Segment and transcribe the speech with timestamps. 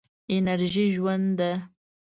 [0.35, 1.51] انرژي ژوند ده.